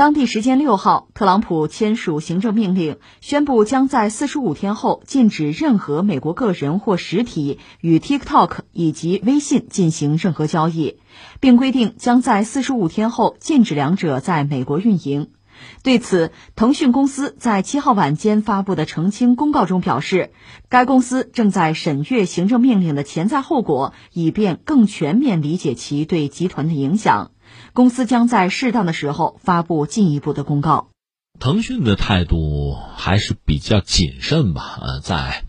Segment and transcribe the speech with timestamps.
[0.00, 10.96] 当地时间六号，特朗普签署行政命令，宣布将在四十五天后禁止任何美国个人或实体与 TikTok 以及微信进行任何交易，
[11.38, 15.32] 并规定将在四十五天后禁止两者在美国运营。
[15.82, 20.30] 对此，腾讯公司在七号晚间发布的澄清公告中表示，
[20.70, 27.32] 该公司正在审阅行政命令的潜在后果，以便更全面理解其对集团的影响。
[27.72, 30.88] 公司将在适当的时候发布进一步的公告。
[31.38, 35.44] 腾讯的态度还是比较谨慎吧，呃，在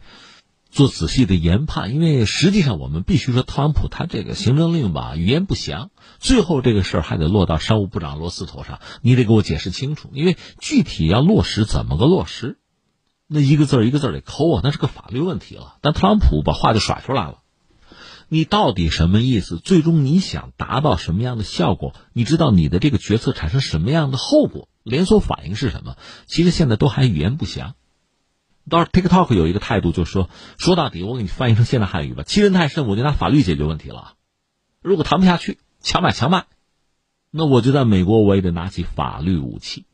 [0.70, 12.58] 做仔细的研判，因为实际上我们必须说，特朗普他这个行政令吧，语言不详，最后这个事儿还得落到商务部长罗斯头上，你得给我解释清楚，因为具体要落实怎么个落实，
[13.28, 15.76] 那一个字儿一个字儿得抠啊，那是个法律问题了。
[15.82, 17.40] 但特朗普把话就甩出来了。
[18.34, 19.58] 你到底什么意思？
[19.58, 21.94] 最终你想达到什么样的效果？
[22.14, 24.70] 你知道你的这个决策产生什么样的后果？
[24.84, 25.98] 连锁反应是什么？
[26.28, 27.76] 其实现在都还语言不详。
[28.70, 34.14] 倒是 TikTok 有一个态度，就是说，说到底，我给你翻译成现代汉语吧：欺人太甚，我就拿法律解决问题了。
[34.82, 36.46] 如果谈不下去，强买强卖，
[37.32, 39.86] 那我就在美国，我也得拿起法律武器。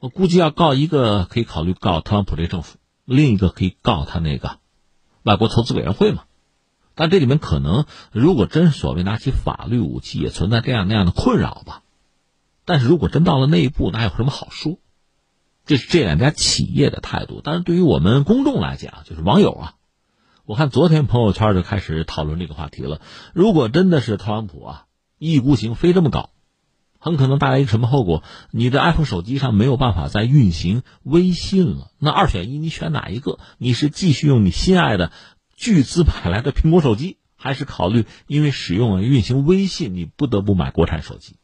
[0.00, 4.60] 我估计要告一个，可以考虑告特朗普这政府；另一个可以告他那个
[5.24, 6.22] 外国投资委员会嘛。
[6.96, 11.82] 但这里面可能，如果真所谓拿起法律武器，也存在这样那样的困扰吧。
[12.64, 14.78] 但是如果真到了那一步，哪有什么好说？
[15.66, 17.40] 这是这两家企业的态度。
[17.44, 19.74] 但是对于我们公众来讲，就是网友啊，
[20.46, 23.00] 我看昨天朋友圈就开始讨论这个话题了。
[23.34, 24.84] 如果真的是特朗普啊
[25.18, 26.30] 一意孤行，非这么搞，
[26.98, 28.22] 很可能带来一个什么后果？
[28.50, 31.90] 你的 iPhone 手机上没有办法再运行微信了。
[31.98, 33.38] 那二选一，你选哪一个？
[33.58, 35.12] 你是继续用你心爱的？
[35.56, 41.36] 巨资买来的苹果手机，还是考虑因为使用运行微信，你不得不买国产手机。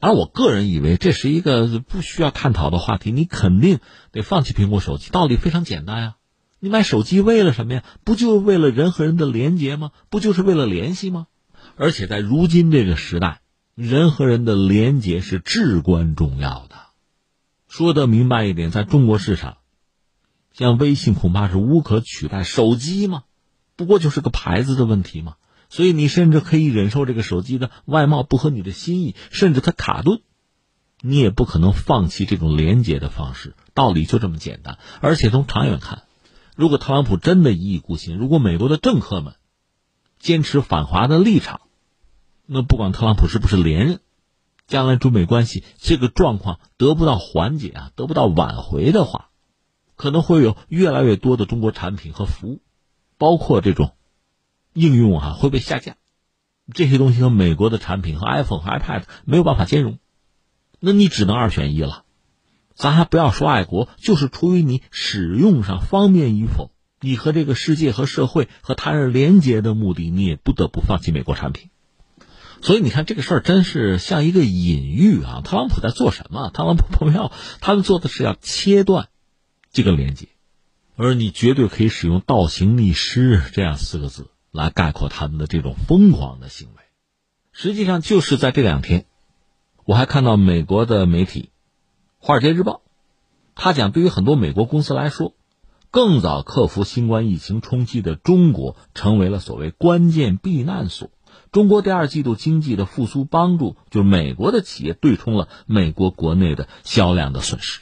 [0.00, 3.80] 而我个人以为这是一个不需要探讨的话题，你肯定
[4.12, 5.10] 得放弃苹果手机。
[5.10, 6.16] 道理非常简单呀，
[6.60, 7.84] 你买手机为了什么呀？
[8.04, 9.90] 不就为了人和人的连接吗？
[10.10, 11.26] 不就是为了联系吗？
[11.76, 13.40] 而且在如今这个时代，
[13.74, 16.76] 人和人的连接是至关重要的。
[17.68, 19.58] 说的明白一点，在中国市场，
[20.52, 23.24] 像微信恐怕是无可取代手机吗？
[23.76, 25.36] 不过就是个牌子的问题嘛，
[25.68, 30.22] 所以你甚至可以忍受这个手机的外貌不合你的心意，甚至它卡顿，
[31.02, 33.54] 你也不可能放弃这种连接的方式。
[33.74, 34.78] 道理就这么简单。
[35.00, 36.04] 而且从长远看，
[36.56, 39.34] 如果特朗普真的一意孤行，如果美国的政客们
[40.18, 41.60] 坚持反华的立场，
[42.46, 44.00] 那不管特朗普是不是连任，
[44.66, 49.28] 将来中美关系这个状况得不到缓解啊，得不到挽回的话，
[49.96, 52.62] 可能会有越来越多的中国产品和服务。
[53.18, 53.92] 包括这种
[54.72, 55.96] 应用啊会被下架，
[56.72, 59.98] 这些东西和美国的产品和 iPhone 和 iPad 没有办法兼容，
[60.80, 62.04] 那你只能二选一了。
[62.74, 71.70] 咱还不要说爱国，就是出于你使用上方便与否，你和这个世界和社会和他人连接的目的，你也不得不放弃美国产品。
[72.60, 75.40] 所以你看这个事儿真是像一个隐喻啊！
[75.42, 76.50] 特朗普在做什么？
[76.50, 79.08] 特朗普朋友他们做的是要切断
[79.72, 80.28] 这个连接。
[80.96, 86.82] 而你绝对可以使用“倒行逆施”这样四个字来概括他们的这种疯狂的行为。
[87.52, 89.04] 实际上，就是在这两天，
[89.84, 91.42] 我还看到美国的媒体
[92.18, 92.72] 《华尔街日报》，
[93.54, 95.34] 他讲，对于很多美国公司来说，
[95.90, 101.10] 更早克服新冠疫情冲击的中国成为了所谓关键避难所。
[101.52, 107.80] 中国第二季度经济的复苏帮助，就是美国的企业对冲了美国国内的销量的损失，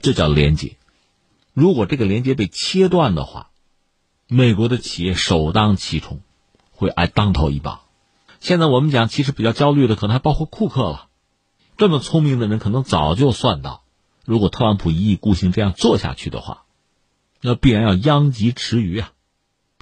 [0.00, 0.76] 这叫廉洁。
[1.56, 3.48] 如果这个连接被切断的话，
[4.28, 6.20] 美国的企业首当其冲，
[6.70, 7.80] 会挨当头一棒。
[8.40, 11.08] 现在我们讲，其实比较焦虑的可能还包括库克了。
[11.78, 13.84] 这么聪明的人，可能早就算到，
[14.26, 16.64] 如果特朗普一意孤行这样做下去的话，
[17.40, 19.12] 那必然要殃及池鱼啊。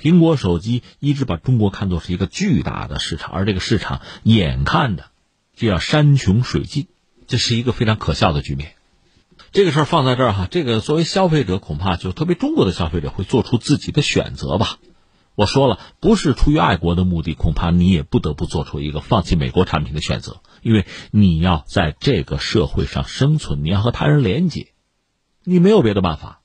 [0.01, 5.07] 苹果手机一直把中国看作是一个巨大的市场，而这个市场眼看着
[5.57, 6.87] 就要山穷水尽，
[7.27, 8.77] 这是一个非常可笑的局面。
[9.55, 14.79] 这个事儿放在这儿哈，这个作为消费者，恐怕就特别中国的消费者会做出自己的选择吧。
[15.37, 24.73] 我说了，不是出于爱国的目的，恐怕你也不得不做出一个放弃美国产品的选择，因为你要在这个社会上生存，你要和他人连接，
[25.45, 26.41] 你没有别的办法。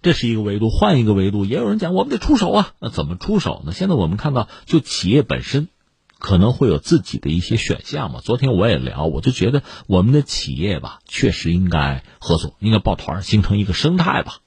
[0.00, 3.74] 这是一个维度，换一个维度，也有人讲我们得出手啊，那怎么出手呢？
[3.74, 5.68] 现在我们看到，就企业本身。
[6.18, 8.20] 可能会有自己的一些选项嘛？
[8.22, 14.38] 昨天我也聊，我就觉得我们的企业吧，确实应该合作，应该抱团，形成一个生态吧，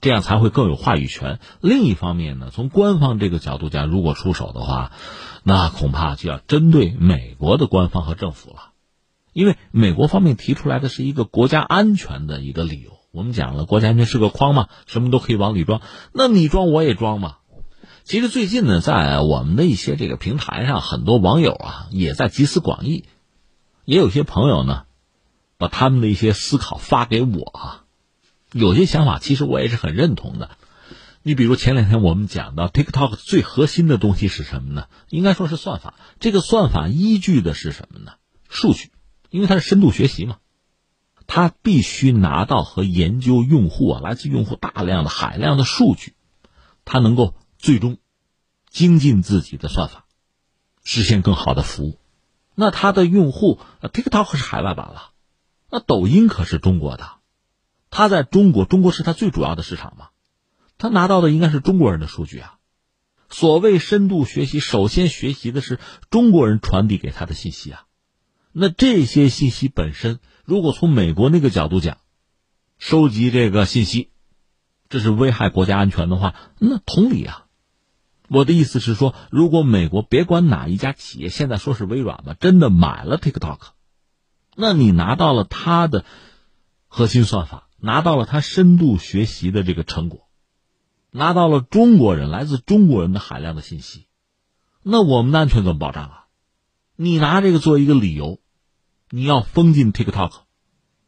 [0.00, 1.40] 这样才会更有话语权。
[1.60, 4.92] 另一方面呢，从官方这个角度讲，如果出手的话，
[5.42, 8.70] 那恐怕就要针对美国的官方和政府了，
[9.32, 12.92] 因为美国方面提出来的是一个国家安全的一个理由。
[13.10, 15.82] 我们讲了，国家安全是个筐嘛，什么都可以往里装，
[16.12, 17.38] 那你装我也装嘛。
[18.04, 23.04] 其实最近呢，在我们的一些这个平台上，很多网友啊也在集思广益，
[23.84, 24.84] 也有些朋友呢，
[25.56, 27.84] 把他们的一些思考发给我啊。
[28.52, 30.50] 有些想法其实我也是很认同的。
[31.22, 34.88] 你比如前两天我们讲到 TikTok 最核心的东西是什么呢？
[35.08, 35.94] 应该说是算法。
[36.18, 38.14] 这个算法依据的是什么呢？
[38.48, 38.90] 数据，
[39.30, 40.38] 因为它是深度学习嘛，
[41.28, 46.14] 它必须拿到和研究用户啊，来自用户大量的海量的数据，
[46.84, 47.98] 它能够最终
[48.68, 50.04] 精进自己的算法，
[50.82, 51.98] 实现更好的服务。
[52.56, 55.12] 那它的用户，TikTok 是海外版了，
[55.70, 57.12] 那抖音可是中国的，
[57.88, 60.08] 它在中国，中国是它最主要的市场嘛。
[60.76, 62.58] 他拿到的应该是中国人的数据啊。
[63.30, 65.78] 所谓深度学习，首先学习的是
[66.10, 67.86] 中国人传递给他的信息啊。
[68.50, 71.98] 那这些信息本身，如果从美国那个角度讲，
[72.78, 74.10] 收集这个信息，
[74.88, 77.46] 这是危害国家安全的话，那同理啊。
[78.32, 83.58] 我的意思是说，如果美国别管哪一家企业，现在说是微软吧，真的买了 TikTok，
[84.56, 86.04] 那你拿到了它的
[86.88, 90.28] 核心算法，拿到了它深度学习的这个成果。
[91.14, 94.06] 拿到了中国人来自中国人的海量的信息，
[94.82, 96.24] 那我们的安全怎么保障啊？
[96.96, 98.40] 你拿这个做一个理由，
[99.10, 100.32] 你要封禁 TikTok，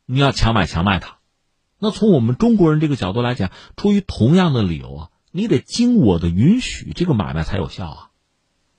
[0.04, 1.20] 你要强买强卖它，
[1.78, 8.10] 那从我们中国人这个角度来讲，出于同样的理由啊，你得经我的允许，这个买卖才有效啊。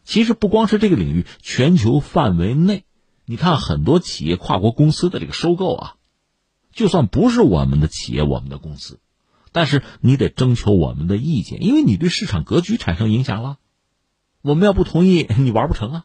[0.06, 2.86] 其实不光是这个领域，全球范围内，
[3.26, 5.96] 你看很多企业跨国公司的这个收购啊，
[6.72, 9.02] 就算不是我们的企业，我们的公司。
[9.52, 13.58] 但是你得征求我们的意见，因为你对市场格局产生影响了。
[14.42, 16.04] 我们要不同意， 你玩不成啊，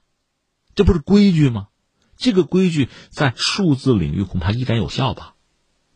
[0.75, 1.69] 这不是规矩吗？
[2.17, 5.37] 这个规矩在数字领域恐怕依然有效吧？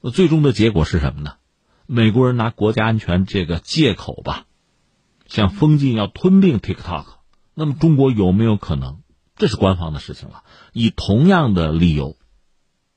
[0.01, 1.39] 那最终的结果是什么呢？
[1.87, 4.47] 美国人拿国家安全这个借口吧，
[5.27, 7.05] 想封禁要吞并 TikTok，
[7.55, 9.01] 那么中国有没有可能？
[9.37, 12.17] 这是官方的事情了，以同样的理由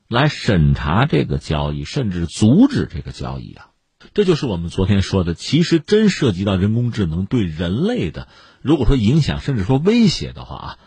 [0.08, 3.72] 来审查这个交易，甚至阻止这个交易啊？
[4.14, 8.30] 这就是我们昨天说的，其实真涉及到人工智能对人类的，
[8.62, 10.80] 如果说影响甚至说威胁的话啊，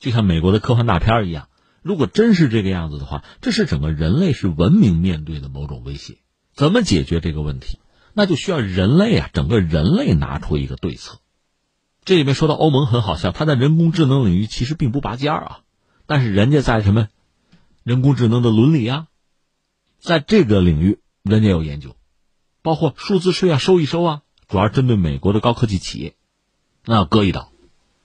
[0.00, 1.48] 就像美国的科幻大片一样，
[1.82, 6.16] 如果真是这个样子的话，这是整个人类是文明面对的某种威胁。
[6.54, 7.78] 怎么解决这个问题？
[8.12, 11.18] 那就需要人类啊，整个人类拿出一个对策。
[12.04, 15.60] 这里面说到欧盟很好笑，它在人工智能领域其实并不拔尖儿啊，
[16.06, 17.08] 但是人家在什么
[17.82, 19.08] 人工智能的伦理啊，
[19.98, 21.96] 在这个领域人家有研究。
[22.62, 26.14] 包括数字税啊，收一收啊，主要针对美国的高科技企业，
[26.84, 27.50] 那要割一刀，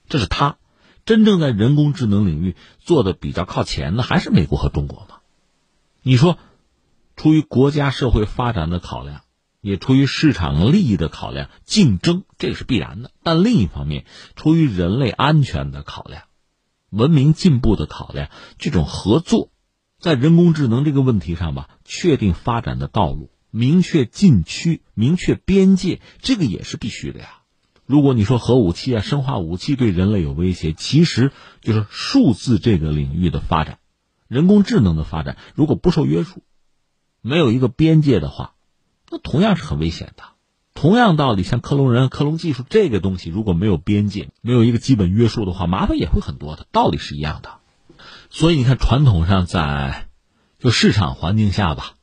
[0.08, 0.58] 这是他
[1.06, 5.20] 真正在人工智能领域做的比较靠前的，还是美国和中国嘛？
[6.02, 6.36] 你说，
[7.20, 9.20] 出于国家社会发展的考量，
[9.60, 13.10] 也出于市场利益的考量，竞争这个是必然的。
[13.22, 14.06] 但另一方面，
[14.36, 16.22] 出于人类安全的考量，
[16.88, 19.50] 文明进步的考量，这种合作，
[19.98, 23.30] 在人工智能这个问题上吧，确定发展的道路。
[23.50, 27.42] 明确禁区、明确边界，这个也是必须的呀。
[27.84, 33.78] 如果你说核武器啊、生化武器对人类有威胁，其实就是数字这个领域的发展、
[34.26, 36.42] 人工智能的发展，如果不受约束，
[37.20, 38.52] 没有一个边界的话，
[39.10, 40.24] 那同样是很危险的。
[40.74, 46.66] 同样道理，像克隆人、克隆技术这个东西，如果没有边界、没有一个基本约束的话，麻烦也会很多的。
[46.72, 47.50] 道理是一样的。
[48.30, 50.08] 所以你看，传统上在
[50.58, 51.94] 就市场环境下吧。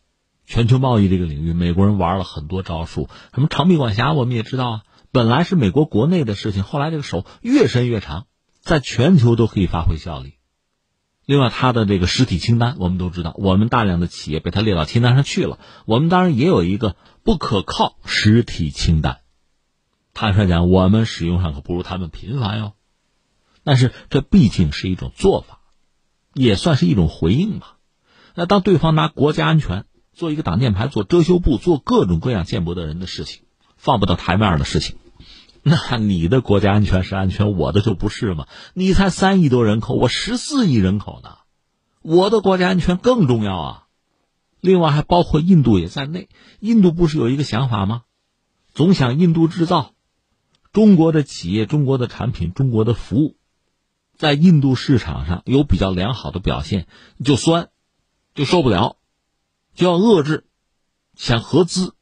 [0.46, 4.82] 全球贸易这个领域，美国人玩了很多招数，什么长臂管辖，我们也知道啊。
[5.12, 8.28] 本来是美国国内的事情，后来这个手越伸越长，
[8.62, 10.36] 在全球都可以发挥效力。
[11.28, 15.60] 另外，他的这个实体清单，我们都知道，我们大量的企业被他列到清单上去了。
[15.86, 19.20] 我们当然也有一个不可靠实体清单。
[20.14, 22.76] 坦率讲，我们使用上可不如他们频繁哟。
[23.66, 25.60] 但是这毕竟是一种做法，
[26.34, 27.76] 也算是一种回应吧。
[28.34, 33.44] 那当对方拿国家安全，做一个挡箭牌，做遮羞布，做各种各样见不得人的事情，
[33.76, 34.96] 放不到台面的事情，
[35.90, 38.48] 那你的国家安全是安全，我的就不是吗？
[38.74, 41.40] 你才三亿多人口，我十四亿人口呢，
[42.02, 43.84] 我的国家安全更重要啊！
[44.62, 46.30] 另外还包括印度也在内，
[46.62, 48.04] 印度不是有一个想法吗？
[48.74, 49.94] 总想印度制造，
[50.72, 53.36] 中国的企业、中国的产品、中国的服务，
[54.16, 56.88] 在印度市场上有比较良好的表现，
[57.24, 57.70] 就酸，
[58.36, 58.96] 就受不了。
[59.76, 60.46] 就要遏制，
[61.16, 61.94] 想合资，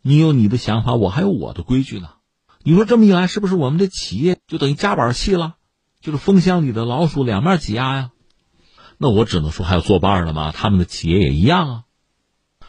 [0.00, 2.15] 你有你的想法，我还有我的规矩呢。
[2.68, 5.54] 你说这么一来，是不是我们的企业就等于夹板气了？
[6.00, 8.10] 就是风箱里的老鼠两面挤压呀。
[8.98, 10.50] 那我只能说还有作伴的吗？
[10.50, 11.84] 他们的企业也一样啊。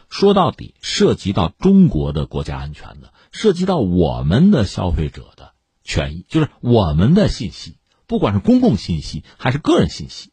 [0.08, 5.50] 说到底，涉及到中国的国家安全的，涉及到我们的消费者的
[5.82, 10.30] 权益，就是我们的信息，不管是公共信息还是个人信息，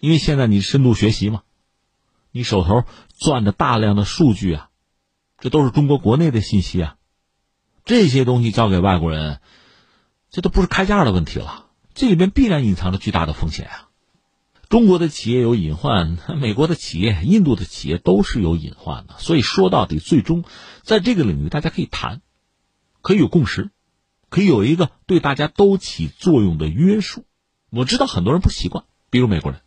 [0.00, 1.42] 因为现在你深度学习嘛，
[2.32, 2.82] 你手头
[3.16, 4.70] 攥着大量的数据啊，
[5.38, 6.96] 这都是中国国内的信息啊，
[7.84, 9.40] 这些东西交给外国人，
[10.30, 13.88] 这都不是开价的问题了，这里边必然隐藏着巨大的风险啊。
[14.68, 19.16] 中国的企业有隐患，美国的企业、印度的企业都是有隐患的。
[19.18, 20.44] 所以说到底，最终
[20.82, 22.22] 在这个领域，大家可以谈，
[23.02, 23.70] 可以有共识，
[24.30, 27.26] 可以有一个对大家都起作用的约束。
[27.68, 29.60] 我知道很多人不习惯，比如美国人，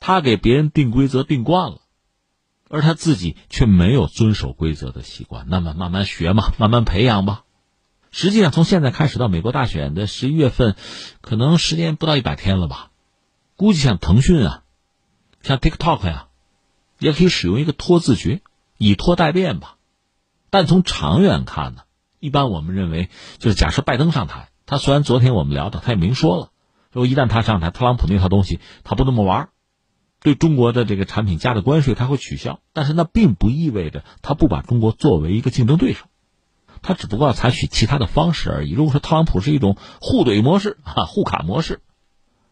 [0.00, 1.82] 他给别人定规则定惯了，
[2.74, 5.46] 而他自己却没有遵守规则的习惯。
[5.48, 7.44] 那么慢慢学嘛，慢慢培养吧。
[8.10, 10.74] 实际上，从现在开始到美国大选的十一月份，
[11.20, 12.90] 可能时间不到一百天了吧。
[13.54, 14.62] 估计像腾讯啊，
[15.40, 16.26] 像 TikTok 呀，
[16.98, 18.42] 也可以使用一个拖字诀，
[18.76, 19.76] 以拖代变吧。
[20.50, 21.82] 但从长远看呢，
[22.18, 26.48] 一般我们认为，就是假设拜登上台，他虽然昨天我们聊的，他也明说了，
[26.92, 29.50] 说一旦他上台，特朗普那套东西他不那么玩，
[30.24, 32.60] 对中国的这个产品加的关税他会取消。
[32.72, 36.06] 但是那并不意味着他不把中国作为一个竞争对手，
[36.80, 38.72] 他只不过要采取其他的方式而已。
[38.72, 41.82] 如果说特朗普是一种互怼模式啊，互卡模式。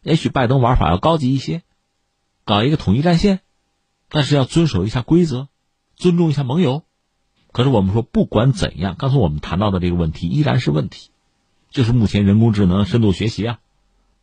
[0.03, 1.63] 也许拜登玩法要高级一些，
[2.45, 3.41] 搞一个统一战线，
[4.11, 5.49] 但是要遵守一下规则，
[5.97, 6.83] 尊重一下盟友。
[7.53, 11.11] 可是我们说，不管怎样，刚才我们谈到的这个问题依然是问题，
[11.71, 13.59] 就是目前人工智能深度学习啊，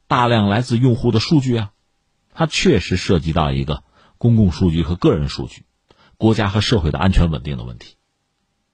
[0.08, 1.72] 大量来自用户的数据啊，
[2.40, 3.84] 它确实涉及到一个
[4.18, 5.66] 公共数据和个人数据、
[6.16, 7.98] 国家和社会的安全稳定的问题。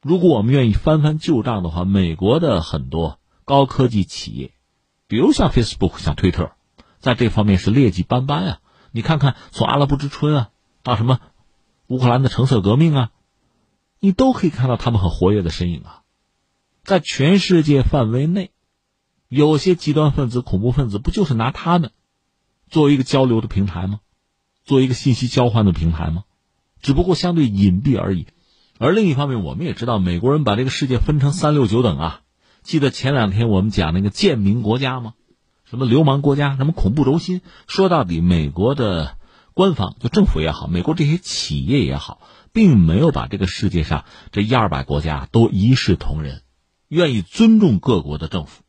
[0.04, 4.52] 如果我们愿意翻翻旧账的话，美国的很多高科技企业，
[5.08, 6.52] 比如像 Facebook、像 Twitter，。
[7.00, 8.60] 在这方面是劣迹斑斑啊！
[8.92, 10.50] 你看看，从阿拉伯之春啊，
[10.84, 11.20] 到什么
[11.88, 13.12] 乌克兰的橙色革命啊，
[14.00, 16.04] 你都可以看到他们很活跃的身影啊。
[16.84, 18.52] 在全世界范围内，
[19.28, 21.90] 有些极端分子、恐怖分子不就是拿他们
[22.70, 24.00] 作为一个交流的平台吗？
[24.64, 26.24] 作为一个信息交换的平台吗？
[26.82, 28.28] 只不过相对隐蔽而已。
[28.78, 32.22] 而另一方面，我们也知道，美国人把这个世界分成三六九等啊。
[32.64, 35.14] 记得前两天我们讲那个贱民国家吗？
[35.64, 37.42] 什么流氓国家，什么恐怖轴心？
[37.68, 39.18] 说到底，美国的
[39.54, 42.20] 官方就政府也好，美国这些企业也好，
[42.52, 46.42] 并没有把这个世界上这一二百国家都一视同仁，
[46.90, 48.64] 愿意尊重各国的政府，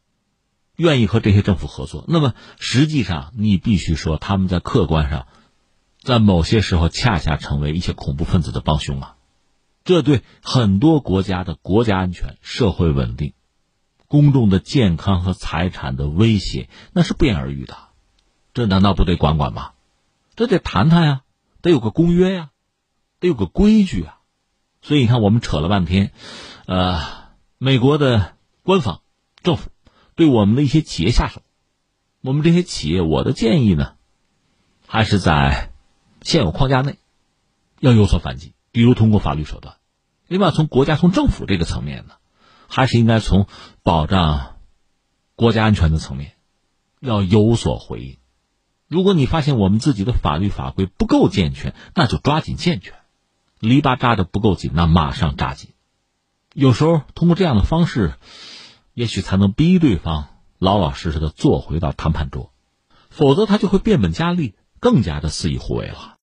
[0.76, 2.04] 愿意和这些政府合作。
[2.06, 5.26] 那么实际上，你必须说他们在客观上，
[6.00, 9.16] 在某些时候恰恰成为一些恐怖分子的帮凶啊！
[9.85, 13.33] 这对很多国家的国家安全、社会稳定。
[14.09, 17.76] 公众的健康和财产的威胁，那是不言而喻的，
[18.54, 19.73] 这难道不得管管吗？
[20.37, 21.21] 这得谈谈呀，
[21.61, 22.50] 得有个公约呀，
[23.18, 24.18] 得有个规矩啊。
[24.80, 26.12] 所以你看，我们扯了半天，
[26.66, 27.00] 呃，
[27.59, 29.00] 美国的官方
[29.42, 29.71] 政府
[30.17, 31.43] 对我们的一些企业下手，
[32.23, 33.93] 我们这些企业，我的建议呢，
[34.89, 35.71] 还是在
[36.23, 36.99] 现有框架内
[37.79, 39.77] 要有所反击，比如通过法律手段。
[40.27, 42.15] 另外，从国家、从政府这个层面呢。
[42.69, 43.47] 还是应该从
[43.85, 44.57] 保障
[45.37, 46.33] 国家安全的层面
[46.99, 48.17] 要有所回应。
[48.89, 52.93] 如果你发现我们自己的法律法规不够健全，那就抓紧健全；
[53.61, 55.75] 篱笆扎的不够紧，那马上扎紧。
[56.55, 58.15] 有时候通过这样的方式，
[58.97, 62.50] 也许才能逼对方老老实实的坐回到谈判桌，
[63.11, 66.15] 否则他就会变本加厉，更加的肆意胡为了。